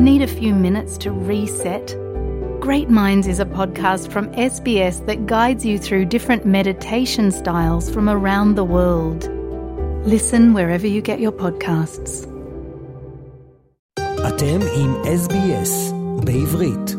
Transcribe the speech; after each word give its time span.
Need 0.00 0.22
a 0.22 0.26
few 0.26 0.54
minutes 0.54 0.98
to 0.98 1.10
reset? 1.10 1.96
Great 2.60 2.90
Minds 2.90 3.26
is 3.26 3.40
a 3.40 3.44
podcast 3.44 4.10
from 4.10 4.28
SBS 4.32 5.04
that 5.06 5.26
guides 5.26 5.64
you 5.64 5.78
through 5.78 6.06
different 6.06 6.44
meditation 6.44 7.30
styles 7.30 7.90
from 7.90 8.08
around 8.08 8.56
the 8.56 8.64
world. 8.64 9.28
Listen 10.06 10.52
wherever 10.54 10.86
you 10.86 11.00
get 11.00 11.20
your 11.20 11.32
podcasts. 11.32 12.26
אתם 14.28 14.60
עם 14.76 14.94
SBS 15.04 15.92
בעברית. 16.24 16.96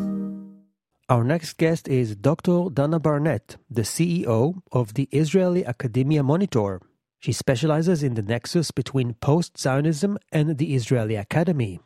Our 1.10 1.24
next 1.24 1.58
guest 1.58 1.88
is 1.88 2.16
Dr. 2.16 2.70
Dana 2.70 3.00
Barnett, 3.00 3.58
the 3.70 3.84
CEO 3.84 4.56
of 4.72 4.94
the 4.96 5.08
Israeli 5.12 5.66
Academia 5.66 6.24
Monitor. 6.24 6.82
She 7.20 7.32
specializes 7.32 8.04
in 8.04 8.14
the 8.16 8.22
nexus 8.22 8.72
between 8.72 9.14
post 9.14 9.58
Zionism 9.58 10.18
and 10.32 10.58
the 10.58 10.76
Israeli 10.76 11.16
Academy. 11.16 11.80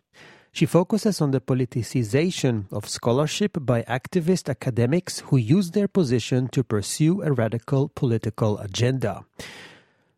She 0.57 0.65
focuses 0.65 1.21
on 1.21 1.33
the 1.33 1.41
politicization 1.43 2.73
of 2.73 2.89
scholarship 2.89 3.59
by 3.61 3.83
activist 3.83 4.49
academics 4.49 5.19
who 5.27 5.37
use 5.37 5.73
their 5.73 5.87
position 5.87 6.49
to 6.49 6.65
pursue 6.65 7.21
a 7.21 7.31
radical 7.31 7.91
political 7.95 8.57
agenda. 8.61 9.27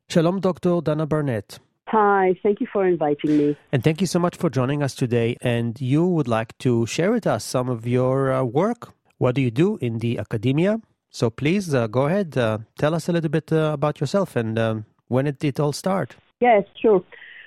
Shalom, 0.08 0.38
Dr. 0.38 0.80
Dana 0.80 1.06
Barnett. 1.06 1.58
Hi, 1.88 2.38
thank 2.40 2.60
you 2.60 2.68
for 2.72 2.86
inviting 2.86 3.36
me. 3.36 3.56
And 3.72 3.82
thank 3.82 4.00
you 4.00 4.06
so 4.06 4.20
much 4.20 4.36
for 4.36 4.48
joining 4.48 4.80
us 4.80 4.94
today. 4.94 5.36
And 5.40 5.80
you 5.80 6.06
would 6.06 6.28
like 6.28 6.56
to 6.58 6.86
share 6.86 7.10
with 7.10 7.26
us 7.26 7.42
some 7.44 7.68
of 7.68 7.84
your 7.84 8.32
uh, 8.32 8.44
work. 8.44 8.92
What 9.16 9.34
do 9.34 9.40
you 9.40 9.50
do 9.50 9.76
in 9.80 9.98
the 9.98 10.20
academia? 10.20 10.80
So 11.10 11.30
please 11.30 11.74
uh, 11.74 11.88
go 11.88 12.06
ahead, 12.06 12.38
uh, 12.38 12.58
tell 12.78 12.94
us 12.94 13.08
a 13.08 13.12
little 13.12 13.30
bit 13.30 13.52
uh, 13.52 13.72
about 13.74 13.98
yourself 13.98 14.36
and 14.36 14.56
um, 14.56 14.84
when 15.08 15.24
did 15.24 15.42
it 15.42 15.58
all 15.58 15.72
start? 15.72 16.14
Yes, 16.38 16.62
sure. 16.80 17.02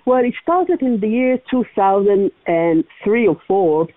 Well, 0.06 0.24
it 0.26 0.34
started 0.42 0.82
in 0.82 1.00
the 1.00 1.08
year 1.08 1.38
2003 1.50 3.28
or 3.28 3.42
4 3.48 3.88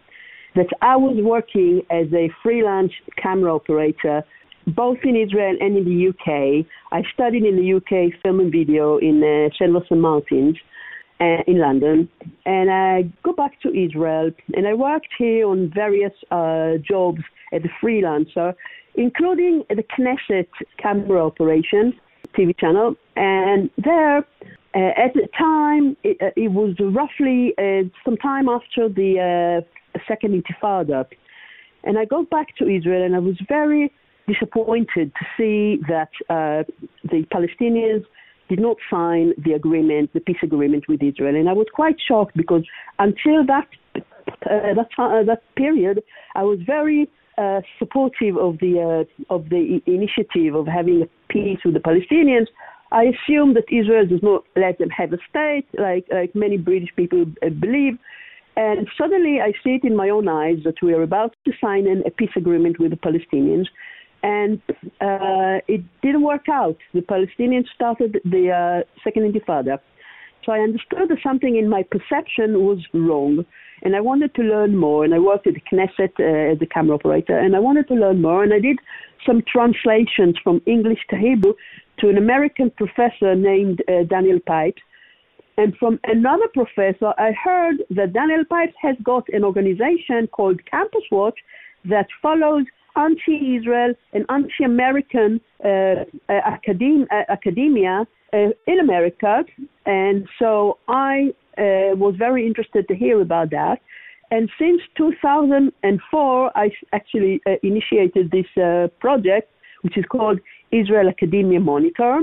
that 0.55 0.67
I 0.83 0.97
was 0.97 1.17
working 1.23 1.83
as 1.91 2.07
a 2.13 2.31
freelance 2.43 2.93
camera 3.21 3.55
operator 3.55 4.23
both 4.67 4.99
in 5.05 5.17
Israel 5.17 5.57
and 5.61 5.77
in 5.77 5.85
the 5.85 6.09
UK. 6.09 6.67
I 6.93 7.03
studied 7.13 7.45
in 7.45 7.57
the 7.57 7.75
UK 7.75 8.21
film 8.23 8.41
and 8.41 8.51
video 8.51 8.99
in 8.99 9.23
uh, 9.23 9.51
St. 9.59 10.01
Martins 10.01 10.57
uh, 11.21 11.43
in 11.47 11.59
London. 11.59 12.09
And 12.47 12.71
I 12.71 13.11
go 13.23 13.33
back 13.33 13.61
to 13.63 13.69
Israel 13.69 14.31
and 14.55 14.67
I 14.67 14.75
worked 14.75 15.09
here 15.19 15.47
on 15.49 15.71
various 15.75 16.13
uh, 16.31 16.79
jobs 16.87 17.23
as 17.53 17.63
a 17.65 17.85
freelancer, 17.85 18.55
including 18.95 19.65
the 19.69 19.85
Knesset 19.97 20.49
camera 20.79 21.25
operation 21.25 21.93
TV 22.37 22.59
channel. 22.59 22.95
And 23.17 23.71
there, 23.77 24.27
at 24.75 25.15
the 25.15 25.29
time, 25.39 25.97
it, 26.03 26.17
uh, 26.21 26.31
it 26.37 26.49
was 26.49 26.75
roughly 26.81 27.55
uh, 27.59 27.89
some 28.05 28.17
time 28.17 28.49
after 28.49 28.89
the 28.89 29.63
uh, 29.95 29.99
Second 30.09 30.43
Intifada. 30.43 31.07
And 31.85 31.99
I 31.99 32.05
got 32.05 32.31
back 32.31 32.57
to 32.57 32.69
Israel 32.69 33.05
and 33.05 33.15
I 33.15 33.19
was 33.19 33.37
very 33.49 33.93
disappointed 34.27 35.13
to 35.15 35.27
see 35.37 35.81
that 35.89 36.09
uh, 36.31 36.65
the 37.05 37.27
Palestinians 37.33 38.05
did 38.49 38.59
not 38.59 38.77
sign 38.91 39.33
the 39.39 39.53
agreement, 39.53 40.13
the 40.13 40.21
peace 40.21 40.43
agreement 40.43 40.85
with 40.89 41.03
Israel. 41.03 41.35
And 41.35 41.49
I 41.49 41.53
was 41.53 41.67
quite 41.73 41.97
shocked 42.07 42.37
because 42.37 42.65
until 42.99 43.45
that 43.47 43.69
uh, 43.97 44.75
that, 44.75 44.89
uh, 44.99 45.23
that 45.25 45.43
period, 45.57 46.03
I 46.35 46.43
was 46.43 46.59
very 46.67 47.09
uh, 47.39 47.61
supportive 47.79 48.37
of 48.37 48.59
the 48.59 49.07
uh, 49.31 49.35
of 49.35 49.49
the 49.49 49.81
initiative 49.87 50.55
of 50.55 50.67
having 50.67 51.09
peace 51.29 51.59
with 51.65 51.75
the 51.75 51.81
Palestinians. 51.81 52.47
I 52.95 53.13
assume 53.15 53.55
that 53.55 53.65
Israel 53.81 54.07
does 54.07 54.23
not 54.23 54.45
let 54.55 54.79
them 54.79 54.91
have 54.91 55.13
a 55.13 55.19
state, 55.29 55.67
like 55.87 56.07
like 56.19 56.33
many 56.35 56.57
British 56.57 56.93
people 56.95 57.23
uh, 57.43 57.49
believe. 57.49 57.99
And 58.57 58.87
suddenly, 58.97 59.41
I 59.41 59.51
see 59.63 59.73
it 59.79 59.85
in 59.85 59.97
my 59.97 60.09
own 60.11 60.29
eyes 60.29 60.59
that 60.65 60.79
we 60.81 60.95
are 60.95 61.03
about 61.03 61.35
to 61.45 61.53
sign 61.61 61.89
an, 61.89 62.05
a 62.07 62.11
peace 62.11 62.37
agreement 62.37 62.79
with 62.79 62.93
the 62.95 63.01
Palestinians, 63.09 63.67
and 64.23 64.63
uh, 65.09 65.57
it 65.75 65.83
didn't 66.03 66.23
work 66.23 66.47
out. 66.49 66.79
The 66.99 67.01
Palestinians 67.15 67.67
started 67.75 68.21
the 68.25 68.45
uh, 68.63 69.01
second 69.03 69.23
Intifada. 69.29 69.81
So 70.45 70.53
I 70.53 70.61
understood 70.61 71.09
that 71.09 71.19
something 71.21 71.57
in 71.57 71.69
my 71.69 71.83
perception 71.95 72.65
was 72.65 72.81
wrong, 72.93 73.45
and 73.83 73.97
I 73.97 74.03
wanted 74.11 74.37
to 74.37 74.43
learn 74.43 74.77
more. 74.77 75.05
And 75.05 75.13
I 75.15 75.19
worked 75.19 75.49
at 75.49 75.55
the 75.55 75.65
Knesset 75.71 76.15
uh, 76.21 76.53
as 76.53 76.59
a 76.63 76.67
camera 76.67 76.95
operator, 76.95 77.37
and 77.37 77.57
I 77.57 77.59
wanted 77.59 77.89
to 77.89 77.95
learn 77.95 78.23
more. 78.23 78.45
And 78.45 78.55
I 78.55 78.61
did 78.61 78.79
some 79.27 79.43
translations 79.51 80.37
from 80.45 80.63
English 80.67 81.01
to 81.11 81.17
Hebrew 81.17 81.55
to 81.99 82.09
an 82.09 82.19
American 82.19 82.71
professor 82.71 83.35
named 83.35 83.83
uh, 83.89 84.05
Daniel 84.05 84.41
Pipes. 84.47 84.83
And 85.57 85.77
from 85.77 86.01
another 86.05 86.49
professor, 86.53 87.13
I 87.17 87.33
heard 87.33 87.77
that 87.91 88.13
Daniel 88.13 88.45
Pipes 88.45 88.75
has 88.83 88.97
got 89.03 89.29
an 89.29 89.45
organization 89.45 90.27
called 90.27 90.59
Campus 90.67 91.05
Watch 91.11 91.39
that 91.85 92.09
follows 92.21 92.65
anti-Israel 92.97 93.95
and 94.13 94.25
anti-American 94.29 95.41
uh, 95.65 95.69
uh, 95.69 96.05
academ- 96.29 97.07
uh, 97.11 97.25
academia 97.29 98.07
uh, 98.33 98.37
in 98.67 98.81
America, 98.81 99.45
and 99.87 100.27
so 100.39 100.79
I 100.89 101.33
uh, 101.59 101.95
was 101.97 102.15
very 102.17 102.47
interested 102.47 102.89
to 102.89 102.95
hear 102.95 103.21
about 103.21 103.51
that. 103.51 103.81
And 104.31 104.51
since 104.59 104.81
2004, 104.97 106.59
I 106.59 106.71
actually 106.93 107.41
uh, 107.47 107.53
initiated 107.63 108.31
this 108.31 108.47
uh, 108.57 108.89
project, 108.99 109.51
which 109.85 109.97
is 109.97 110.05
called 110.07 110.39
Israel 110.73 111.09
Academia 111.09 111.61
Monitor, 111.61 112.21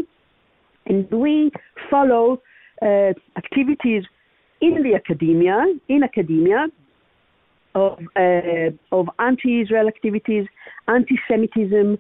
and 0.88 1.10
we 1.12 1.52
follow 1.90 2.42
uh, 2.82 3.14
activities 3.38 4.04
in 4.60 4.84
the 4.84 4.96
academia, 4.96 5.58
in 5.88 6.04
academia, 6.04 6.68
of 7.76 8.00
uh, 8.16 8.70
of 8.92 9.10
anti-Israel 9.20 9.88
activities, 9.88 10.46
anti-Semitism, 10.88 11.98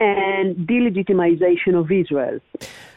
and 0.00 0.56
delegitimization 0.72 1.74
of 1.80 1.90
Israel. 1.90 2.40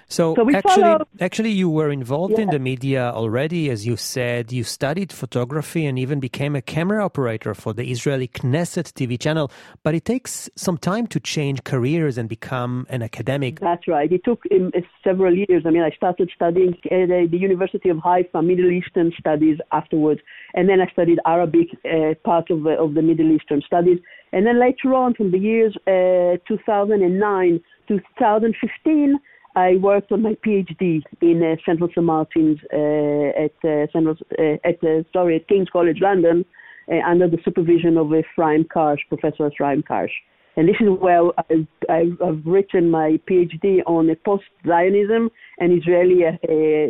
So, 0.10 0.36
so 0.36 0.50
actually, 0.56 0.84
follow... 0.84 1.08
actually, 1.20 1.52
you 1.52 1.70
were 1.70 1.90
involved 1.90 2.36
yeah. 2.38 2.44
in 2.44 2.50
the 2.50 2.60
media 2.60 3.12
already, 3.14 3.70
as 3.70 3.86
you 3.86 3.98
said. 3.98 4.54
You 4.54 4.64
studied 4.64 5.12
photography 5.12 5.86
and 5.86 6.00
even 6.00 6.22
became 6.22 6.56
a 6.56 6.62
camera 6.62 7.04
operator 7.04 7.54
for 7.54 7.74
the 7.74 7.92
Israeli 7.92 8.30
Knesset 8.30 8.94
TV 8.94 9.20
channel. 9.20 9.52
But 9.84 9.96
it 9.96 10.06
takes 10.06 10.50
some 10.56 10.78
time 10.78 11.08
to 11.08 11.20
change 11.20 11.66
careers 11.66 12.18
and 12.18 12.30
become 12.30 12.88
an 12.90 13.02
academic. 13.04 13.60
That's 13.60 13.86
right. 13.88 14.10
It 14.10 14.24
took 14.24 14.44
um, 14.50 14.72
several 15.04 15.36
years. 15.36 15.64
I 15.66 15.72
mean, 15.72 15.84
I 15.84 15.92
started 15.92 16.32
studying 16.34 16.78
at 16.90 17.12
uh, 17.12 17.28
the 17.30 17.38
University 17.38 17.90
of 17.90 17.98
Haifa 17.98 18.42
Middle 18.42 18.72
Eastern 18.72 19.12
Studies 19.20 19.58
afterwards, 19.74 20.22
and 20.54 20.70
then 20.70 20.80
I 20.80 20.90
studied 20.92 21.20
Arabic, 21.26 21.68
uh, 21.84 22.14
part 22.24 22.50
of 22.50 22.64
the, 22.64 22.72
of 22.72 22.94
the 22.94 23.02
Middle 23.02 23.30
Eastern 23.34 23.62
Studies, 23.66 24.00
and 24.32 24.46
then 24.46 24.58
later 24.58 24.94
on, 24.94 25.16
from 25.16 25.32
the 25.32 25.38
years 25.38 25.76
uh, 25.86 26.38
2009 26.48 27.60
to 27.90 27.98
2015. 27.98 29.20
I 29.58 29.78
worked 29.78 30.12
on 30.12 30.22
my 30.22 30.36
PhD 30.46 31.02
in 31.20 31.42
uh, 31.42 31.56
Central 31.66 31.90
St 31.90 32.06
Martins 32.06 32.60
uh, 32.72 33.46
at 33.46 33.56
uh, 33.66 33.88
Central 33.92 34.16
uh, 34.38 34.58
at 34.64 34.84
uh, 34.84 35.02
sorry 35.12 35.38
at 35.38 35.48
King's 35.48 35.70
College 35.70 35.98
London 36.00 36.46
uh, 36.92 36.98
under 37.12 37.28
the 37.28 37.40
supervision 37.44 37.98
of 37.98 38.14
Ephraim 38.14 38.66
Karsh, 38.66 39.00
Professor 39.10 39.48
Ephraim 39.48 39.82
Karsh. 39.82 40.16
And 40.58 40.70
this 40.70 40.76
is 40.80 40.90
where 40.90 41.24
I've, 41.50 41.68
I've 41.90 42.44
written 42.46 42.90
my 42.90 43.20
PhD 43.30 43.82
on 43.86 44.16
post-Zionism 44.26 45.30
and 45.60 45.72
Israeli 45.80 46.20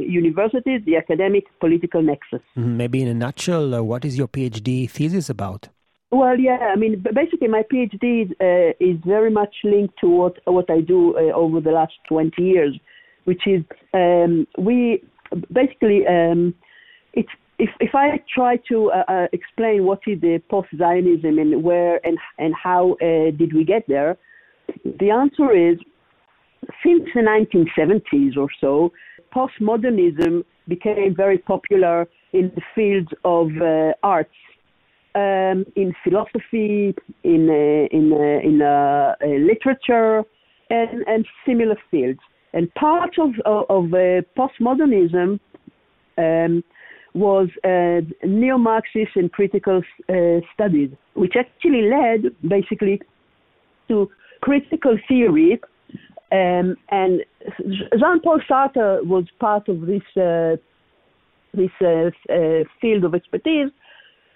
universities, 0.07 0.79
the 0.85 0.95
academic 0.95 1.43
political 1.59 2.01
nexus. 2.01 2.39
Mm-hmm. 2.57 2.77
Maybe 2.77 3.01
in 3.01 3.09
a 3.09 3.13
nutshell, 3.13 3.83
what 3.83 4.05
is 4.05 4.17
your 4.17 4.29
PhD 4.29 4.89
thesis 4.89 5.29
about? 5.29 5.67
Well, 6.09 6.39
yeah, 6.39 6.71
I 6.73 6.75
mean, 6.77 7.03
basically, 7.13 7.49
my 7.49 7.63
PhD 7.63 8.31
uh, 8.39 8.73
is 8.79 8.97
very 9.05 9.29
much 9.29 9.53
linked 9.63 9.99
to 9.99 10.07
what 10.07 10.37
what 10.45 10.69
I 10.69 10.79
do 10.79 11.17
uh, 11.17 11.33
over 11.33 11.59
the 11.59 11.71
last 11.71 11.93
20 12.07 12.41
years, 12.41 12.79
which 13.25 13.45
is 13.45 13.61
um, 13.93 14.47
we 14.57 15.03
basically 15.51 16.07
um, 16.07 16.55
it's 17.11 17.29
if 17.59 17.69
if 17.81 17.93
I 17.93 18.21
try 18.33 18.55
to 18.69 18.91
uh, 18.91 19.03
uh 19.09 19.27
explain 19.33 19.83
what 19.83 19.99
is 20.07 20.21
the 20.21 20.41
post-Zionism 20.49 21.39
and 21.39 21.61
where 21.61 21.99
and 22.05 22.17
and 22.37 22.55
how 22.55 22.93
uh, 23.01 23.31
did 23.31 23.53
we 23.53 23.65
get 23.65 23.83
there, 23.89 24.17
the 24.85 25.09
answer 25.11 25.51
is 25.51 25.77
since 26.85 27.03
the 27.13 27.21
1970s 27.21 28.37
or 28.37 28.47
so, 28.61 28.93
postmodernism 29.35 30.45
became 30.69 31.13
very 31.15 31.37
popular 31.37 32.07
in 32.31 32.51
the 32.55 32.61
fields 32.75 33.09
of 33.25 33.47
uh, 33.61 33.93
arts 34.03 34.35
um, 35.17 35.65
in 35.75 35.93
philosophy, 36.03 36.95
in 37.23 37.49
uh, 37.49 37.97
in 37.97 38.05
uh, 38.13 38.49
in 38.49 38.61
uh, 38.61 39.15
uh, 39.21 39.27
literature, 39.51 40.23
and 40.69 41.03
and 41.07 41.25
similar 41.45 41.77
fields. 41.89 42.19
And 42.53 42.73
part 42.75 43.13
of 43.19 43.31
of, 43.45 43.85
postmodernism 44.39 45.39
um, 46.17 46.63
was 47.13 47.49
neo-Marxist 48.23 49.15
and 49.15 49.31
critical 49.31 49.81
studies, 50.53 50.91
which 51.13 51.35
actually 51.35 51.89
led 51.89 52.21
basically 52.47 53.01
to 53.87 54.09
critical 54.41 54.97
theory 55.07 55.59
um, 56.31 56.75
and 56.89 57.23
Jean-Paul 57.97 58.39
Sartre 58.49 59.05
was 59.05 59.25
part 59.39 59.69
of 59.69 59.81
this 59.81 60.01
uh, 60.17 60.57
this 61.53 61.71
uh, 61.81 62.11
uh, 62.31 62.63
field 62.81 63.05
of 63.05 63.15
expertise, 63.15 63.69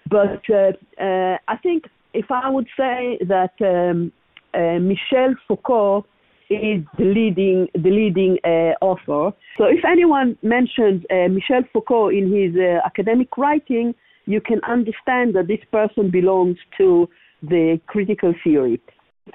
But 0.08 0.42
uh, 0.50 0.72
uh, 1.02 1.38
I 1.48 1.56
think 1.62 1.84
if 2.14 2.30
I 2.30 2.48
would 2.48 2.68
say 2.76 3.18
that 3.28 3.52
um, 3.60 4.12
uh, 4.54 4.78
Michel 4.78 5.34
Foucault 5.48 6.06
is 6.50 6.84
the 6.98 7.04
leading 7.04 7.68
the 7.74 7.90
leading 7.90 8.38
uh, 8.44 8.74
author. 8.84 9.34
So 9.56 9.64
if 9.64 9.84
anyone 9.84 10.36
mentions 10.42 11.04
uh, 11.10 11.28
Michel 11.28 11.62
Foucault 11.72 12.10
in 12.10 12.30
his 12.32 12.54
uh, 12.56 12.84
academic 12.84 13.36
writing, 13.38 13.94
you 14.26 14.40
can 14.40 14.60
understand 14.68 15.34
that 15.34 15.48
this 15.48 15.60
person 15.70 16.10
belongs 16.10 16.58
to 16.78 17.08
the 17.42 17.80
critical 17.86 18.34
theory. 18.44 18.80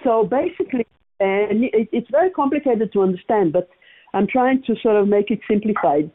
So 0.03 0.23
basically, 0.23 0.85
it's 1.19 2.09
very 2.11 2.29
complicated 2.29 2.93
to 2.93 3.01
understand, 3.01 3.51
but 3.51 3.69
I'm 4.13 4.27
trying 4.27 4.63
to 4.67 4.75
sort 4.81 4.95
of 4.95 5.07
make 5.07 5.31
it 5.31 5.39
simplified. 5.49 6.11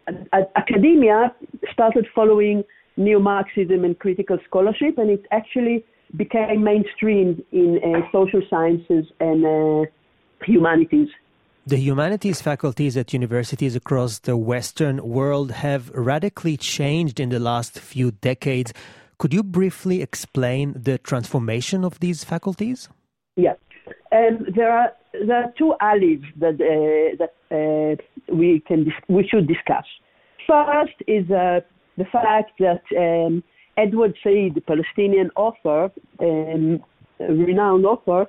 Academia 0.56 1.34
started 1.72 2.06
following 2.14 2.64
neo-Marxism 2.96 3.84
and 3.84 3.98
critical 3.98 4.38
scholarship, 4.46 4.98
and 4.98 5.10
it 5.10 5.24
actually 5.30 5.84
became 6.16 6.62
mainstream 6.62 7.42
in 7.52 7.80
uh, 7.82 8.00
social 8.12 8.42
sciences 8.50 9.06
and 9.20 9.46
uh, 9.46 9.90
humanities. 10.44 11.08
The 11.66 11.76
humanities 11.76 12.42
faculties 12.42 12.96
at 12.96 13.12
universities 13.12 13.76
across 13.76 14.18
the 14.18 14.36
Western 14.36 15.00
world 15.08 15.52
have 15.52 15.90
radically 15.90 16.56
changed 16.56 17.20
in 17.20 17.28
the 17.28 17.38
last 17.38 17.78
few 17.78 18.10
decades. 18.10 18.72
Could 19.18 19.32
you 19.32 19.44
briefly 19.44 20.02
explain 20.02 20.74
the 20.76 20.98
transformation 20.98 21.84
of 21.84 22.00
these 22.00 22.24
faculties? 22.24 22.88
Yes. 23.36 23.56
Um, 24.10 24.44
there 24.54 24.72
are 24.72 24.92
there 25.12 25.44
are 25.44 25.52
two 25.56 25.74
alleys 25.80 26.22
that 26.36 26.54
uh, 26.54 27.16
that 27.20 27.34
uh, 27.50 28.34
we 28.34 28.60
can 28.66 28.92
we 29.08 29.26
should 29.28 29.46
discuss. 29.46 29.84
First 30.46 30.96
is 31.06 31.30
uh, 31.30 31.60
the 31.96 32.04
fact 32.06 32.52
that 32.58 32.82
um, 32.96 33.42
Edward 33.76 34.14
Said, 34.22 34.54
the 34.54 34.62
Palestinian 34.66 35.30
author, 35.36 35.90
um, 36.20 36.82
renowned 37.18 37.86
author, 37.86 38.26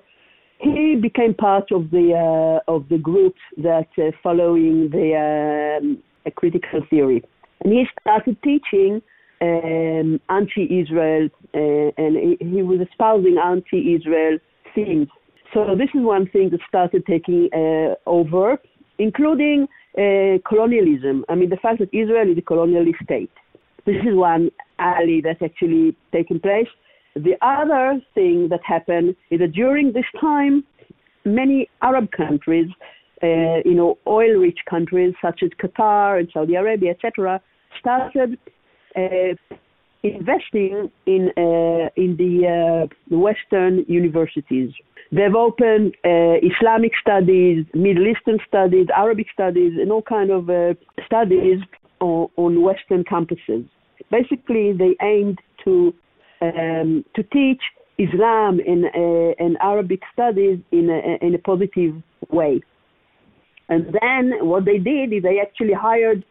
he 0.59 0.95
became 0.95 1.33
part 1.33 1.71
of 1.71 1.91
the 1.91 2.13
uh, 2.13 2.71
of 2.71 2.87
the 2.89 2.97
group 2.97 3.35
that 3.57 3.89
uh, 3.97 4.11
following 4.21 4.89
the 4.89 5.79
um, 5.81 5.97
critical 6.35 6.81
theory, 6.89 7.23
and 7.61 7.73
he 7.73 7.85
started 7.99 8.37
teaching 8.43 9.01
um, 9.41 10.21
anti-Israel, 10.29 11.27
uh, 11.53 11.57
and 11.97 12.15
he, 12.15 12.37
he, 12.39 12.61
was 12.61 12.79
espousing 12.89 13.37
anti-Israel 13.37 14.37
themes. 14.73 15.09
So 15.53 15.75
this 15.77 15.89
is 15.93 16.01
one 16.01 16.27
thing 16.29 16.49
that 16.51 16.61
started 16.67 17.05
taking 17.05 17.49
uh, 17.53 17.95
over, 18.09 18.57
including 18.99 19.67
uh, 19.97 20.39
colonialism. 20.47 21.25
I 21.27 21.35
mean, 21.35 21.49
the 21.49 21.57
fact 21.57 21.79
that 21.79 21.89
Israel 21.91 22.31
is 22.31 22.37
a 22.37 22.41
colonialist 22.41 23.03
state. 23.03 23.31
This 23.85 23.97
is 23.97 24.15
one 24.15 24.49
alley 24.79 25.21
that's 25.21 25.41
actually 25.41 25.95
taking 26.11 26.39
place. 26.39 26.67
The 27.15 27.35
other 27.41 28.01
thing 28.15 28.47
that 28.49 28.61
happened 28.63 29.15
is 29.29 29.39
that 29.39 29.51
during 29.51 29.93
this 29.93 30.05
time, 30.19 30.63
many 31.25 31.69
Arab 31.81 32.09
countries, 32.11 32.67
uh, 33.21 33.59
you 33.65 33.75
know, 33.75 33.97
oil-rich 34.07 34.59
countries 34.69 35.13
such 35.21 35.43
as 35.43 35.49
Qatar 35.61 36.19
and 36.19 36.29
Saudi 36.33 36.55
Arabia, 36.55 36.91
etc., 36.91 37.41
started 37.79 38.37
uh, 38.95 39.35
investing 40.03 40.91
in 41.05 41.29
uh, 41.37 41.89
in 41.95 42.17
the 42.17 42.87
uh, 42.89 43.15
Western 43.15 43.85
universities. 43.87 44.71
They've 45.11 45.35
opened 45.35 45.95
uh, 46.03 46.41
Islamic 46.41 46.93
studies, 46.99 47.65
Middle 47.73 48.07
Eastern 48.07 48.39
studies, 48.47 48.87
Arabic 48.95 49.27
studies, 49.31 49.73
and 49.79 49.91
all 49.91 50.01
kind 50.01 50.31
of 50.31 50.49
uh, 50.49 50.73
studies 51.05 51.59
on, 52.03 52.29
on 52.43 52.61
Western 52.61 53.03
campuses. 53.03 53.65
Basically, 54.11 54.73
they 54.73 54.93
aimed 55.01 55.39
to 55.63 55.93
um, 56.41 57.05
to 57.15 57.23
teach 57.23 57.63
Islam 57.97 58.59
and, 58.71 58.85
uh, 58.85 59.43
and 59.43 59.57
Arabic 59.61 60.01
studies 60.11 60.59
in 60.71 60.89
a, 60.89 61.25
in 61.25 61.33
a 61.35 61.37
positive 61.37 61.95
way. 62.29 62.61
And 63.69 63.95
then 64.01 64.45
what 64.51 64.65
they 64.65 64.77
did 64.77 65.13
is 65.13 65.23
they 65.23 65.39
actually 65.39 65.73
hired 65.73 66.25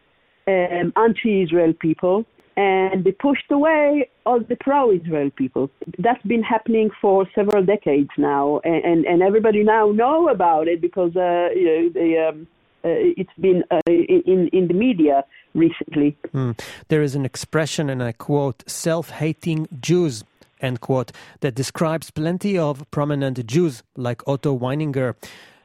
um, 0.46 0.92
anti-Israel 0.96 1.72
people 1.80 2.26
and 2.56 3.04
they 3.04 3.12
pushed 3.12 3.50
away 3.50 4.08
all 4.26 4.40
the 4.40 4.56
pro-Israel 4.56 5.30
people. 5.36 5.70
That's 5.98 6.22
been 6.26 6.42
happening 6.42 6.90
for 7.00 7.26
several 7.34 7.64
decades 7.64 8.10
now, 8.18 8.60
and, 8.64 8.84
and, 8.84 9.06
and 9.06 9.22
everybody 9.22 9.62
now 9.64 9.90
know 9.90 10.28
about 10.28 10.68
it 10.68 10.80
because 10.80 11.16
uh, 11.16 11.48
you 11.54 11.64
know 11.64 11.88
they, 11.94 12.18
um, 12.18 12.46
it's 12.84 13.32
been 13.38 13.64
uh, 13.70 13.80
in 13.86 14.48
in 14.52 14.68
the 14.68 14.74
media 14.74 15.24
recently. 15.54 16.16
Mm. 16.34 16.58
There 16.88 17.02
is 17.02 17.14
an 17.14 17.24
expression, 17.24 17.90
and 17.90 18.02
I 18.02 18.12
quote, 18.12 18.62
"self-hating 18.66 19.68
Jews." 19.80 20.24
End 20.60 20.80
quote. 20.80 21.10
That 21.40 21.54
describes 21.54 22.10
plenty 22.10 22.56
of 22.56 22.88
prominent 22.90 23.44
Jews 23.46 23.82
like 23.96 24.22
Otto 24.28 24.56
Weininger. 24.56 25.14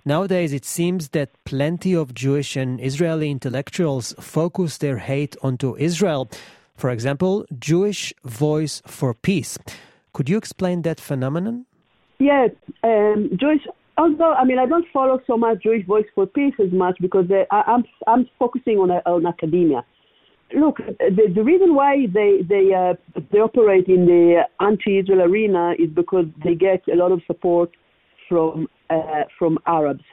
Nowadays, 0.05 0.53
it 0.53 0.65
seems 0.65 1.09
that 1.09 1.29
plenty 1.43 1.93
of 1.93 2.13
Jewish 2.13 2.55
and 2.55 2.79
Israeli 2.79 3.29
intellectuals 3.29 4.15
focus 4.19 4.77
their 4.77 4.97
hate 4.97 5.35
onto 5.43 5.77
Israel. 5.77 6.29
For 6.75 6.89
example, 6.89 7.45
Jewish 7.59 8.13
Voice 8.23 8.81
for 8.87 9.13
Peace. 9.13 9.57
Could 10.13 10.29
you 10.29 10.37
explain 10.37 10.83
that 10.83 10.99
phenomenon? 10.99 11.65
Yes, 12.19 12.51
um, 12.83 13.29
Jewish 13.35 13.67
although 13.97 14.33
I 14.33 14.43
mean 14.45 14.59
I 14.59 14.65
don't 14.65 14.85
follow 14.93 15.19
so 15.27 15.37
much 15.37 15.63
Jewish 15.63 15.85
Voice 15.85 16.05
for 16.13 16.25
Peace 16.25 16.53
as 16.59 16.71
much 16.71 16.97
because 17.01 17.25
I, 17.31 17.63
am 17.67 17.83
I'm, 18.07 18.19
I'm 18.21 18.29
focusing 18.39 18.77
on 18.77 18.91
on 18.91 19.25
academia. 19.25 19.83
Look, 20.55 20.77
the, 20.77 21.31
the 21.33 21.43
reason 21.43 21.75
why 21.75 22.07
they 22.13 22.39
they 22.47 22.73
uh, 22.73 22.93
they 23.31 23.39
operate 23.39 23.87
in 23.87 24.05
the 24.05 24.43
anti-Israel 24.61 25.21
arena 25.21 25.73
is 25.77 25.89
because 25.89 26.25
they 26.43 26.55
get 26.55 26.81
a 26.91 26.95
lot 26.95 27.11
of 27.11 27.21
support 27.27 27.71
from 28.29 28.67
uh, 28.89 29.23
from 29.37 29.57
Arabs, 29.65 30.03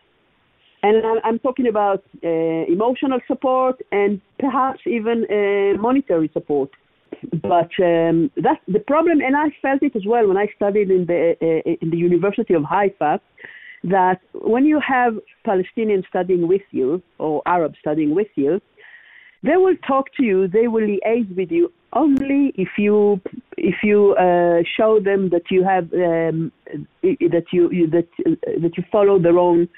and 0.83 1.21
I'm 1.23 1.39
talking 1.39 1.69
about 1.69 2.03
uh, 2.25 2.29
emotional 2.29 3.21
support 3.29 3.81
and 3.93 4.21
perhaps 4.41 4.81
even 4.87 5.25
uh, 5.31 5.81
monetary 5.81 6.31
support. 6.33 6.71
But 7.43 7.71
um, 7.79 8.31
that's 8.37 8.61
the 8.67 8.83
problem, 8.85 9.21
and 9.21 9.37
I 9.37 9.47
felt 9.63 9.85
it 9.85 9.95
as 9.95 10.05
well 10.05 10.27
when 10.27 10.37
I 10.37 10.49
studied 10.57 10.91
in 10.91 11.07
the 11.07 11.37
uh, 11.41 11.71
in 11.81 11.91
the 11.91 11.97
University 11.97 12.55
of 12.55 12.65
Haifa 12.65 13.21
that 13.85 14.21
when 14.33 14.65
you 14.65 14.81
have 14.81 15.15
Palestinians 15.47 16.07
studying 16.09 16.49
with 16.49 16.63
you 16.71 17.03
or 17.19 17.43
Arabs 17.47 17.77
studying 17.81 18.15
with 18.15 18.29
you, 18.35 18.61
they 19.43 19.57
will 19.57 19.77
talk 19.87 20.07
to 20.17 20.25
you, 20.25 20.49
they 20.49 20.69
will 20.69 20.87
liaise 20.87 21.35
with 21.37 21.51
you 21.51 21.71
only 21.93 22.53
if 22.57 22.71
you 22.77 23.21
if 23.57 23.77
you 23.83 24.15
uh, 24.15 24.63
show 24.77 24.99
them 25.01 25.29
that 25.31 25.51
you 25.51 25.63
have 25.63 25.85
um, 25.93 26.51
that 27.03 27.47
you, 27.53 27.71
you 27.71 27.87
that 27.89 28.09
uh, 28.27 28.31
that 28.63 28.77
you 28.77 28.85
follow 28.91 29.19
their 29.19 29.39
own 29.39 29.69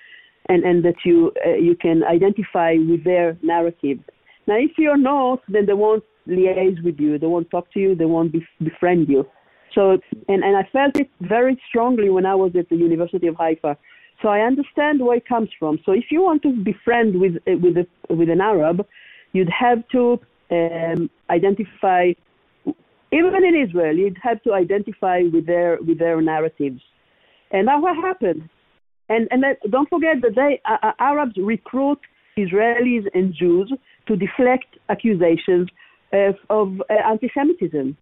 and 0.49 0.65
and 0.65 0.85
that 0.85 1.05
you 1.05 1.33
uh, 1.45 1.51
you 1.51 1.77
can 1.77 2.05
identify 2.05 2.77
with 2.89 3.05
their 3.05 3.37
narrative. 3.43 3.99
Now, 4.47 4.57
if 4.57 4.73
you're 4.79 4.97
not, 4.97 5.43
then 5.49 5.67
they 5.67 5.75
won't 5.75 6.05
liaise 6.29 6.83
with 6.83 6.99
you, 7.01 7.19
they 7.19 7.27
won't 7.27 7.51
talk 7.51 7.71
to 7.73 7.81
you, 7.81 7.95
they 7.95 8.05
won't 8.05 8.35
befriend 8.63 9.09
you. 9.09 9.27
So, 9.75 9.99
and, 10.29 10.43
and 10.43 10.57
I 10.57 10.67
felt 10.73 10.97
it 10.97 11.11
very 11.21 11.61
strongly 11.69 12.09
when 12.09 12.25
I 12.25 12.35
was 12.35 12.53
at 12.57 12.69
the 12.69 12.77
University 12.77 13.27
of 13.27 13.35
Haifa. 13.37 13.77
So 14.23 14.29
I 14.29 14.41
understand 14.41 15.01
where 15.05 15.17
it 15.17 15.29
comes 15.29 15.51
from. 15.59 15.79
So 15.85 15.93
if 15.93 16.07
you 16.11 16.23
want 16.23 16.43
to 16.43 16.53
befriend 16.65 17.21
with 17.21 17.35
with 17.47 17.77
a, 17.77 17.87
with 18.09 18.31
an 18.31 18.41
Arab, 18.41 18.87
you'd 19.33 19.51
have 19.51 19.87
to 19.89 20.19
um, 20.51 21.11
identify, 21.29 22.13
even 23.13 23.45
in 23.45 23.55
Israel, 23.69 23.97
you'd 23.97 24.19
have 24.23 24.43
to 24.45 24.55
identify 24.55 25.23
with 25.33 25.47
their 25.47 25.79
with 25.87 25.99
their 25.99 26.21
narratives, 26.23 26.81
and 27.51 27.69
that's 27.69 27.83
what 27.83 27.97
happened. 27.97 28.49
And 29.09 29.29
and 29.31 29.43
that, 29.45 29.59
don't 29.71 29.89
forget 29.89 30.17
that 30.23 30.35
they 30.35 30.61
uh, 30.65 30.79
uh, 30.83 30.93
Arabs 30.99 31.37
recruit 31.37 31.99
Israelis 32.39 33.05
and 33.15 33.35
Jews 33.35 33.73
to 34.07 34.17
deflect 34.17 34.71
accusations 34.89 35.69
of, 36.13 36.35
of 36.51 36.81
uh, 36.91 36.95
anti-Semitism. 37.13 37.97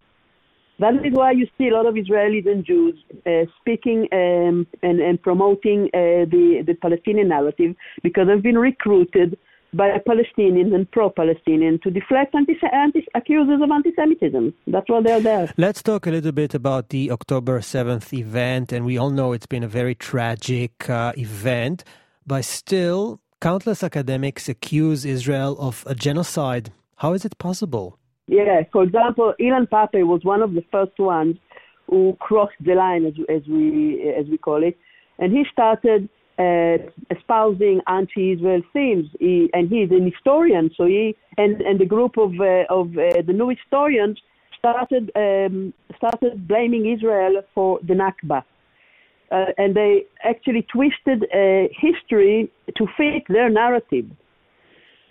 That 0.81 0.95
is 1.07 1.13
why 1.13 1.31
you 1.33 1.47
see 1.57 1.69
a 1.69 1.75
lot 1.75 1.87
of 1.87 1.95
Israelis 1.95 2.47
and 2.47 2.65
Jews 2.65 2.95
uh, 3.27 3.45
speaking 3.61 4.09
um, 4.13 4.67
and, 4.83 5.01
and, 5.01 5.23
promoting 5.23 5.87
uh, 5.95 6.27
the, 6.35 6.65
the 6.67 6.75
Palestinian 6.75 7.29
narrative 7.29 7.77
because 8.03 8.27
they've 8.27 8.43
been 8.43 8.59
recruited 8.59 9.39
by 9.73 9.91
Palestinians 10.09 10.75
and 10.75 10.91
pro-Palestinian 10.91 11.81
to 11.83 11.91
deflect 11.91 12.35
anti- 12.35 12.57
anti- 12.73 13.07
accusers 13.15 13.61
of 13.63 13.71
anti-Semitism. 13.71 14.55
That's 14.67 14.89
why 14.89 15.03
they're 15.03 15.21
there. 15.21 15.53
Let's 15.57 15.83
talk 15.83 16.07
a 16.07 16.11
little 16.11 16.33
bit 16.33 16.55
about 16.55 16.89
the 16.91 17.11
October 17.11 17.61
7th 17.61 18.13
event. 18.13 18.73
And 18.73 18.85
we 18.85 18.99
all 18.99 19.11
know 19.11 19.33
it's 19.33 19.47
been 19.47 19.65
a 19.65 19.69
very 19.69 19.95
tragic 19.95 20.89
uh, 20.89 21.13
event, 21.17 21.85
but 22.27 22.45
still, 22.45 23.21
countless 23.41 23.83
academics 23.83 24.49
accuse 24.49 25.05
Israel 25.05 25.57
of 25.59 25.85
a 25.87 25.95
genocide. 25.95 26.73
How 26.97 27.13
is 27.13 27.25
it 27.25 27.37
possible? 27.39 27.99
Yeah, 28.27 28.63
for 28.73 28.83
example, 28.83 29.35
Ilan 29.39 29.69
Pappé 29.69 30.07
was 30.07 30.25
one 30.25 30.43
of 30.43 30.55
the 30.55 30.65
first 30.73 30.99
ones 30.99 31.37
who 31.89 32.17
crossed 32.21 32.55
the 32.65 32.75
line, 32.75 33.05
as, 33.05 33.13
as 33.29 33.43
we 33.47 34.15
as 34.19 34.27
we 34.27 34.39
call 34.39 34.63
it, 34.63 34.77
and 35.19 35.31
he 35.31 35.45
started 35.53 36.09
uh, 36.39 36.79
espousing 37.11 37.81
anti-Israel 37.87 38.63
themes. 38.73 39.07
He, 39.21 39.51
and 39.53 39.69
he's 39.69 39.91
an 39.91 40.11
historian, 40.11 40.71
so 40.77 40.87
he 40.87 41.15
and, 41.37 41.61
and 41.61 41.79
the 41.79 41.85
group 41.85 42.17
of 42.17 42.33
uh, 42.41 42.65
of 42.71 42.97
uh, 42.97 43.21
the 43.27 43.35
new 43.35 43.51
historians 43.51 44.19
started 44.59 45.13
um, 45.15 45.75
started 45.99 46.49
blaming 46.49 46.91
Israel 46.91 47.43
for 47.55 47.79
the 47.83 47.95
Nakba. 47.95 48.43
Uh, 49.31 49.47
and 49.59 49.75
they 49.75 50.05
actually 50.23 50.63
twisted 50.63 51.25
uh, 51.25 51.69
history 51.87 52.51
to 52.77 52.87
fit 52.97 53.25
their 53.29 53.51
narrative. 53.51 54.07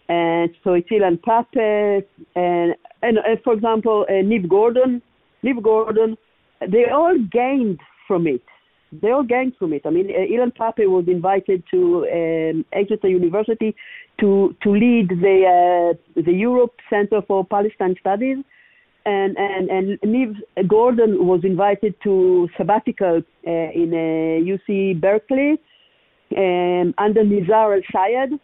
And 0.07 0.49
so 0.63 0.73
it's 0.73 0.89
Ilan 0.89 1.19
Pappé 1.19 2.03
and, 2.35 2.75
and, 3.03 3.17
and 3.17 3.41
for 3.43 3.53
example, 3.53 4.05
uh, 4.09 4.47
Gordon, 4.47 5.01
Niv 5.43 5.61
Gordon, 5.61 6.17
they 6.61 6.85
all 6.89 7.17
gained 7.31 7.79
from 8.07 8.27
it. 8.27 8.41
They 9.01 9.11
all 9.11 9.23
gained 9.23 9.53
from 9.57 9.73
it. 9.73 9.81
I 9.85 9.89
mean, 9.89 10.09
uh, 10.09 10.19
Ilan 10.19 10.55
Pappé 10.55 10.87
was 10.87 11.05
invited 11.07 11.63
to 11.71 12.07
um, 12.11 12.65
Exeter 12.71 13.07
University 13.07 13.75
to 14.19 14.55
to 14.61 14.69
lead 14.71 15.09
the 15.09 15.37
uh, 15.57 16.21
the 16.21 16.31
Europe 16.31 16.75
Center 16.89 17.21
for 17.27 17.43
Palestine 17.43 17.95
Studies, 17.99 18.37
and 19.05 19.35
and 19.37 19.69
and 19.69 19.99
Niv 20.01 20.35
Gordon 20.67 21.25
was 21.25 21.41
invited 21.43 21.95
to 22.03 22.47
sabbatical 22.55 23.21
uh, 23.47 23.51
in 23.81 23.89
uh, 23.93 24.53
UC 24.53 25.01
Berkeley 25.01 25.57
um, 26.37 26.93
under 26.99 27.23
Nizar 27.23 27.75
El 27.75 27.81
Sayed 27.91 28.39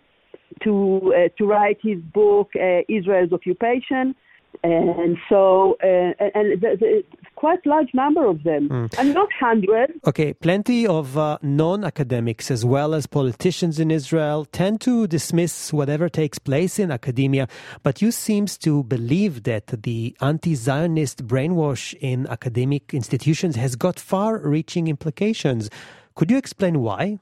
to 0.63 1.13
uh, 1.16 1.30
to 1.38 1.46
write 1.46 1.78
his 1.84 2.00
book 2.13 2.50
uh, 2.56 2.82
Israel's 2.89 3.32
Occupation 3.32 4.16
and 4.63 5.18
so 5.29 5.77
uh, 5.84 6.13
and 6.36 6.62
the, 6.62 6.77
the, 6.79 7.03
quite 7.36 7.65
large 7.65 7.94
number 7.94 8.25
of 8.25 8.44
them. 8.44 8.68
Mm. 8.70 9.00
and 9.00 9.13
not 9.13 9.29
hundreds. 9.39 9.94
Okay 10.06 10.34
plenty 10.34 10.86
of 10.86 11.18
uh, 11.18 11.38
non-academics 11.41 12.51
as 12.51 12.65
well 12.65 12.94
as 12.94 13.08
politicians 13.08 13.79
in 13.79 13.91
israel 13.91 14.46
tend 14.46 14.82
to 14.82 15.08
dismiss 15.08 15.72
whatever 15.72 16.10
takes 16.10 16.39
place 16.39 16.79
in 16.79 16.91
academia. 16.91 17.48
But 17.84 18.01
you 18.01 18.12
seems 18.12 18.58
to 18.60 18.84
believe 18.84 19.44
that 19.44 19.68
the 19.68 20.15
anti-zionist 20.22 21.25
brainwash 21.25 21.96
in 22.01 22.27
academic 22.27 22.94
institutions 22.94 23.56
has 23.56 23.75
got 23.75 24.00
far-reaching 24.00 24.88
implications. 24.88 25.70
Could 26.15 26.29
you 26.32 26.38
explain 26.38 26.82
why 26.82 27.20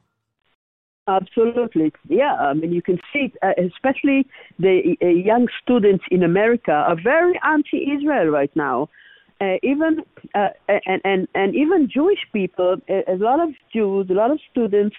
Absolutely, 1.07 1.93
yeah. 2.09 2.33
I 2.33 2.53
mean, 2.53 2.73
you 2.73 2.81
can 2.81 2.99
see, 3.13 3.31
uh, 3.41 3.53
especially 3.57 4.27
the 4.59 4.97
uh, 5.01 5.07
young 5.07 5.47
students 5.63 6.03
in 6.11 6.21
America 6.21 6.71
are 6.73 6.97
very 7.01 7.39
anti-Israel 7.45 8.27
right 8.27 8.53
now. 8.55 8.89
Uh, 9.39 9.55
even 9.63 10.03
uh, 10.35 10.49
and 10.67 11.01
and 11.05 11.27
and 11.33 11.55
even 11.55 11.89
Jewish 11.89 12.19
people, 12.33 12.75
a, 12.89 13.03
a, 13.07 13.15
lot 13.15 13.39
of 13.39 13.51
Jews, 13.71 14.07
a 14.09 14.13
lot 14.13 14.31
of 14.31 14.39
students 14.51 14.97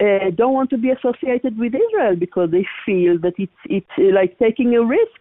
uh, 0.00 0.30
don't 0.34 0.54
want 0.54 0.70
to 0.70 0.78
be 0.78 0.90
associated 0.90 1.58
with 1.58 1.74
Israel 1.74 2.16
because 2.16 2.50
they 2.50 2.66
feel 2.86 3.18
that 3.18 3.34
it's 3.36 3.60
it's 3.68 3.94
uh, 3.98 4.14
like 4.14 4.38
taking 4.38 4.74
a 4.74 4.82
risk, 4.82 5.20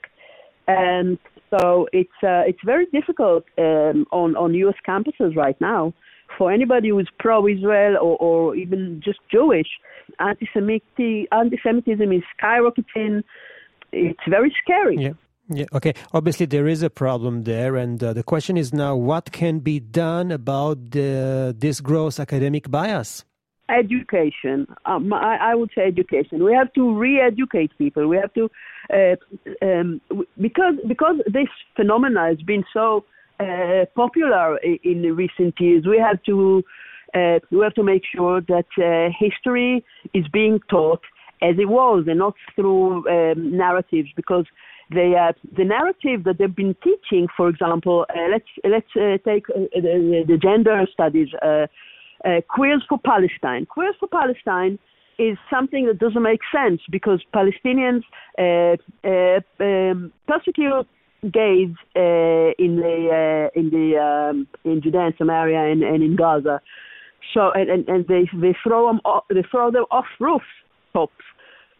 and 0.67 1.17
so 1.49 1.89
it's 1.91 2.19
it's 2.21 2.63
very 2.63 2.85
difficult 2.85 3.43
um, 3.57 4.05
on 4.11 4.37
on 4.37 4.53
U.S. 4.53 4.77
campuses 4.87 5.35
right 5.35 5.59
now 5.59 5.93
for 6.37 6.51
anybody 6.51 6.89
who 6.89 6.99
is 6.99 7.07
pro-Israel 7.19 7.95
or, 7.95 8.17
or 8.17 8.55
even 8.55 9.01
just 9.03 9.19
Jewish, 9.31 9.67
anti-Semitic, 10.19 11.27
anti-Semitism 11.31 12.11
is 12.11 12.23
skyrocketing. 12.39 13.23
It's 13.91 14.19
very 14.27 14.55
scary. 14.63 14.97
Yeah. 14.99 15.13
Yeah, 15.49 15.65
okay. 15.73 15.93
Obviously, 16.13 16.45
there 16.45 16.67
is 16.67 16.83
a 16.83 16.89
problem 16.89 17.43
there, 17.43 17.75
and 17.75 18.01
uh, 18.01 18.13
the 18.13 18.23
question 18.23 18.55
is 18.55 18.73
now 18.73 18.95
what 18.95 19.33
can 19.33 19.59
be 19.59 19.77
done 19.79 20.31
about 20.31 20.91
the, 20.91 21.53
this 21.57 21.81
gross 21.81 22.17
academic 22.17 22.71
bias? 22.71 23.25
Education. 23.69 24.67
Um, 24.85 25.11
I, 25.11 25.51
I, 25.51 25.55
would 25.55 25.69
say 25.75 25.83
education. 25.83 26.43
We 26.43 26.53
have 26.53 26.71
to 26.73 26.97
re-educate 26.97 27.77
people. 27.77 28.07
We 28.07 28.17
have 28.17 28.33
to, 28.33 28.49
uh, 28.93 29.65
um, 29.65 30.01
because 30.39 30.75
because 30.87 31.15
this 31.27 31.47
phenomena 31.75 32.27
has 32.27 32.41
been 32.41 32.63
so 32.73 33.05
uh, 33.39 33.85
popular 33.95 34.57
in 34.57 35.01
recent 35.15 35.59
years. 35.59 35.85
We 35.87 35.97
have 35.97 36.21
to 36.23 36.63
uh, 37.13 37.39
we 37.51 37.59
have 37.59 37.73
to 37.75 37.83
make 37.83 38.03
sure 38.15 38.41
that 38.41 38.65
uh, 38.77 39.13
history 39.17 39.83
is 40.13 40.25
being 40.33 40.59
taught 40.69 41.01
as 41.41 41.55
it 41.59 41.69
was 41.69 42.05
and 42.07 42.19
not 42.19 42.35
through 42.55 43.07
um, 43.07 43.55
narratives 43.57 44.09
because 44.15 44.45
the 44.89 45.13
uh, 45.15 45.33
the 45.55 45.63
narrative 45.63 46.23
that 46.25 46.37
they've 46.37 46.55
been 46.55 46.75
teaching, 46.83 47.27
for 47.35 47.49
example, 47.49 48.05
uh, 48.09 48.29
let's 48.31 48.49
let's 48.63 48.87
uh, 48.95 49.17
take 49.29 49.47
the, 49.47 50.23
the, 50.27 50.37
gender 50.37 50.85
studies, 50.91 51.29
queers 52.49 52.83
for 52.87 52.99
Palestine. 52.99 53.65
Queers 53.65 53.95
for 53.99 54.07
Palestine 54.07 54.79
is 55.19 55.37
something 55.49 55.85
that 55.85 55.99
doesn't 55.99 56.23
make 56.23 56.41
sense 56.51 56.81
because 56.89 57.21
Palestinians 57.33 58.03
um, 59.59 60.11
persecute 60.27 60.87
gays 61.31 61.69
uh, 61.95 62.51
in 62.59 62.75
the 62.77 63.49
uh, 63.53 63.59
in 63.59 63.69
the 63.69 63.97
um, 63.97 64.47
in 64.63 64.81
Judea 64.81 65.07
and 65.07 65.13
Samaria 65.17 65.71
and, 65.71 65.83
and 65.83 66.03
in 66.03 66.15
Gaza. 66.15 66.61
So 67.33 67.51
and, 67.51 67.69
and, 67.69 67.87
and 67.87 68.07
they 68.07 68.29
they 68.33 68.55
throw 68.63 68.87
them 68.87 68.99
off, 69.05 69.23
they 69.29 69.43
throw 69.49 69.71
them 69.71 69.85
off 69.91 70.05
roofs 70.19 70.45
tops. 70.93 71.13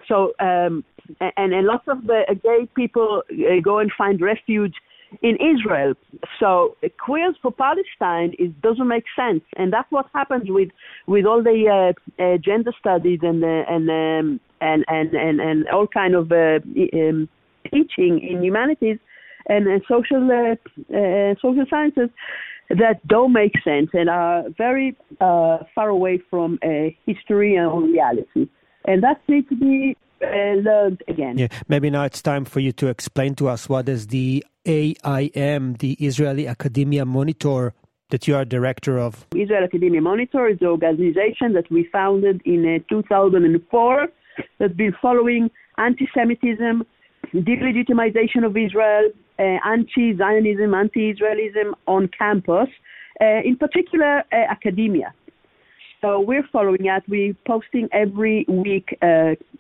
So 0.08 0.34
um, 0.40 0.84
and, 1.20 1.54
and 1.54 1.68
lots 1.68 1.88
of 1.88 2.06
the 2.08 2.24
gay 2.44 2.68
people 2.76 3.24
uh, 3.32 3.62
go 3.64 3.80
and 3.80 3.92
find 3.98 4.22
refuge 4.22 4.76
in 5.22 5.36
Israel. 5.36 5.94
So 6.40 6.76
uh, 6.84 6.88
queers 7.00 7.36
for 7.42 7.52
Palestine 7.52 8.34
is 8.40 8.52
doesn't 8.62 8.88
make 8.88 9.06
sense, 9.16 9.44
and 9.58 9.72
that's 9.72 9.92
what 9.92 10.08
happens 10.14 10.46
with 10.48 10.70
with 11.08 11.26
all 11.26 11.44
the 11.44 11.94
uh, 12.20 12.24
uh, 12.24 12.38
gender 12.38 12.72
studies 12.80 13.20
and 13.22 13.44
uh, 13.44 13.48
and, 13.48 13.90
um, 13.90 14.40
and 14.62 14.86
and 14.88 15.14
and 15.14 15.40
and 15.40 15.68
all 15.70 15.88
kind 15.88 16.16
of 16.16 16.32
uh, 16.32 16.60
um, 16.94 17.30
teaching 17.70 18.20
in 18.20 18.44
humanities 18.44 18.98
and 19.48 19.68
uh, 19.68 19.80
social 19.88 20.30
uh, 20.32 20.96
uh, 20.96 21.36
social 21.42 21.66
sciences 21.70 22.10
that 22.70 23.06
don't 23.08 23.34
make 23.34 23.54
sense 23.64 23.90
and 23.94 24.10
are 24.10 24.44
very 24.58 24.96
uh, 25.20 25.60
far 25.76 25.90
away 25.90 26.22
from 26.30 26.60
uh, 26.64 26.90
history 27.06 27.56
and 27.56 27.84
reality. 27.84 28.48
And 28.86 29.04
that 29.04 29.22
needs 29.28 29.48
to 29.50 29.56
be 29.56 29.98
uh, 30.22 30.28
learned 30.56 31.04
again. 31.08 31.38
Yeah, 31.38 31.48
maybe 31.68 31.90
now 31.90 32.04
it's 32.04 32.22
time 32.22 32.46
for 32.46 32.60
you 32.60 32.72
to 32.74 32.88
explain 32.88 33.36
to 33.36 33.50
us 33.50 33.68
what 33.70 33.88
is 33.90 34.08
the 34.08 34.46
AIM, 34.66 35.76
the 35.76 35.94
Israeli 36.00 36.48
Academia 36.48 37.06
Monitor, 37.06 37.74
that 38.10 38.28
you 38.28 38.36
are 38.36 38.46
director 38.46 38.98
of. 39.00 39.26
Israel 39.36 39.64
Academia 39.64 40.02
Monitor 40.02 40.48
is 40.48 40.60
the 40.60 40.68
organization 40.68 41.54
that 41.54 41.70
we 41.70 41.90
founded 41.92 42.42
in 42.46 42.84
2004 42.90 44.08
that's 44.60 44.74
been 44.74 44.96
following 45.02 45.50
anti-Semitism, 45.78 46.84
delegitimization 47.34 48.46
of 48.46 48.56
Israel, 48.56 49.10
uh, 49.10 49.23
anti-Zionism, 49.42 50.74
anti-Israelism 50.74 51.74
on 51.88 52.10
campus, 52.18 52.70
uh, 53.22 53.42
in 53.44 53.56
particular 53.56 54.20
uh, 54.32 54.36
academia. 54.50 55.14
So 56.02 56.20
we're 56.20 56.48
following 56.52 56.84
that. 56.84 57.04
We're 57.08 57.36
posting 57.48 57.88
every 57.94 58.46
week. 58.50 58.98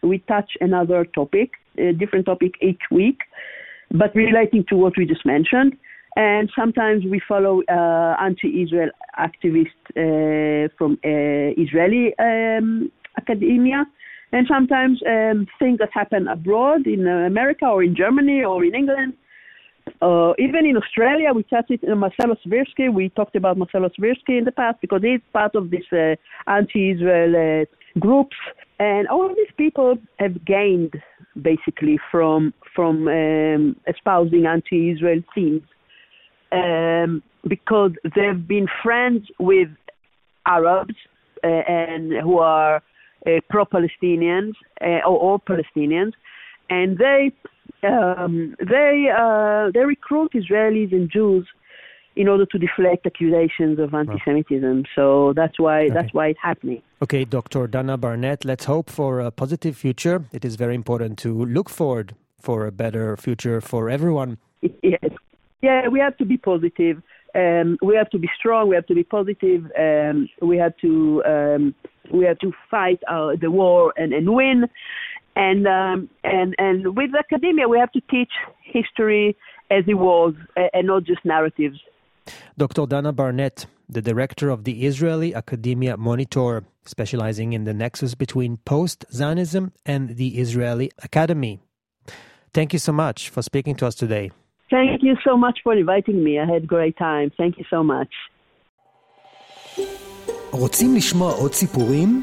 we 0.01 0.19
touch 0.27 0.51
another 0.59 1.05
topic, 1.05 1.51
a 1.77 1.93
different 1.93 2.25
topic 2.25 2.53
each 2.61 2.81
week, 2.91 3.19
but 3.91 4.13
relating 4.13 4.65
to 4.69 4.75
what 4.75 4.93
we 4.97 5.05
just 5.05 5.25
mentioned. 5.25 5.77
And 6.15 6.51
sometimes 6.55 7.05
we 7.05 7.21
follow 7.27 7.61
uh, 7.69 8.15
anti-Israel 8.19 8.89
activists 9.17 9.83
uh, 9.95 10.69
from 10.77 10.99
uh, 11.03 11.61
Israeli 11.63 12.13
um, 12.19 12.91
academia, 13.17 13.85
and 14.31 14.47
sometimes 14.47 15.01
um, 15.07 15.47
things 15.59 15.79
that 15.79 15.89
happen 15.93 16.27
abroad 16.27 16.85
in 16.87 17.07
America 17.07 17.65
or 17.65 17.83
in 17.83 17.95
Germany 17.95 18.43
or 18.43 18.63
in 18.63 18.75
England. 18.75 19.13
Uh, 20.01 20.33
even 20.39 20.65
in 20.65 20.77
Australia, 20.77 21.31
we 21.33 21.43
chatted 21.43 21.79
uh, 21.89 21.95
Marcelo 21.95 22.35
Svirsky. 22.45 22.93
We 22.93 23.09
talked 23.09 23.35
about 23.35 23.57
Marcelo 23.57 23.89
Svirsky 23.89 24.37
in 24.37 24.45
the 24.45 24.51
past 24.51 24.79
because 24.81 25.01
he's 25.01 25.21
part 25.31 25.55
of 25.55 25.71
this 25.71 25.83
uh, 25.91 26.15
anti-Israel 26.47 27.35
uh, 27.35 27.99
groups, 27.99 28.35
and 28.79 29.07
all 29.07 29.29
of 29.29 29.35
these 29.35 29.53
people 29.57 29.97
have 30.19 30.43
gained 30.45 30.93
basically 31.41 31.97
from 32.11 32.53
from 32.75 33.07
um, 33.07 33.75
espousing 33.87 34.45
anti-Israel 34.45 35.21
themes 35.35 35.63
um, 36.51 37.21
because 37.47 37.91
they've 38.15 38.47
been 38.47 38.67
friends 38.81 39.27
with 39.39 39.69
Arabs 40.45 40.95
uh, 41.43 41.47
and 41.47 42.13
who 42.21 42.39
are 42.39 42.81
uh, 43.25 43.39
pro-Palestinians 43.49 44.53
or, 44.81 45.17
or 45.17 45.39
Palestinians, 45.39 46.13
and 46.69 46.97
they 46.97 47.31
um, 47.83 48.55
they 48.59 49.07
uh, 49.15 49.71
they 49.73 49.85
recruit 49.85 50.31
Israelis 50.33 50.91
and 50.91 51.09
Jews 51.09 51.47
in 52.15 52.27
order 52.27 52.45
to 52.45 52.57
deflect 52.59 53.05
accusations 53.05 53.79
of 53.79 53.93
anti-Semitism. 53.93 54.85
So 54.95 55.33
that's 55.35 55.59
why 55.59 55.85
okay. 55.85 55.93
that's 55.93 56.13
why 56.13 56.27
it's 56.27 56.39
happening. 56.41 56.81
Okay, 57.01 57.25
Dr. 57.25 57.67
Dana 57.67 57.97
Barnett, 57.97 58.45
let's 58.45 58.65
hope 58.65 58.89
for 58.89 59.19
a 59.19 59.31
positive 59.31 59.75
future. 59.75 60.25
It 60.31 60.45
is 60.45 60.55
very 60.55 60.75
important 60.75 61.17
to 61.19 61.45
look 61.45 61.69
forward 61.69 62.15
for 62.39 62.67
a 62.67 62.71
better 62.71 63.17
future 63.17 63.61
for 63.61 63.89
everyone. 63.89 64.37
Yes. 64.81 65.11
Yeah, 65.61 65.87
we 65.87 65.99
have 65.99 66.17
to 66.17 66.25
be 66.25 66.37
positive. 66.37 67.01
Um, 67.35 67.77
we 67.81 67.95
have 67.95 68.09
to 68.11 68.19
be 68.19 68.29
strong. 68.37 68.67
We 68.67 68.75
have 68.75 68.85
to 68.87 68.95
be 68.95 69.03
positive. 69.03 69.71
Um, 69.79 70.29
we 70.41 70.57
have 70.57 70.75
to 70.77 71.23
um, 71.25 71.75
we 72.11 72.25
have 72.25 72.37
to 72.39 72.51
fight 72.69 73.01
uh, 73.09 73.31
the 73.39 73.49
war 73.49 73.93
and, 73.97 74.13
and 74.13 74.35
win 74.35 74.69
and 75.36 75.66
um, 75.66 76.08
and 76.24 76.54
and 76.58 76.96
with 76.96 77.10
academia 77.18 77.68
we 77.68 77.78
have 77.78 77.92
to 77.92 78.00
teach 78.10 78.32
history 78.62 79.36
as 79.70 79.84
it 79.86 79.94
was, 79.94 80.34
and 80.56 80.86
not 80.86 81.04
just 81.04 81.24
narratives. 81.24 81.78
Dr. 82.56 82.86
Dana 82.86 83.12
Barnett, 83.12 83.66
the 83.88 84.02
director 84.02 84.50
of 84.50 84.64
the 84.64 84.84
Israeli 84.86 85.34
Academia 85.34 85.96
Monitor, 85.96 86.64
specializing 86.84 87.52
in 87.52 87.64
the 87.64 87.74
nexus 87.74 88.14
between 88.14 88.58
post 88.58 89.04
Zionism 89.12 89.72
and 89.86 90.16
the 90.16 90.38
Israeli 90.38 90.90
Academy. 91.02 91.60
Thank 92.52 92.72
you 92.72 92.78
so 92.78 92.92
much 92.92 93.28
for 93.30 93.42
speaking 93.42 93.74
to 93.76 93.86
us 93.86 93.94
today. 93.94 94.30
Thank 94.70 95.02
you 95.02 95.16
so 95.24 95.36
much 95.36 95.60
for 95.62 95.74
inviting 95.74 96.22
me. 96.22 96.38
I 96.38 96.44
had 96.44 96.64
a 96.64 96.66
great 96.66 96.96
time. 96.98 97.30
Thank 97.36 97.58
you 97.58 97.64
so 97.70 97.82
much. 97.82 98.10
רוצים 100.52 100.96
לשמוע 100.96 101.32
עוד 101.32 101.52
סיפורים? 101.52 102.22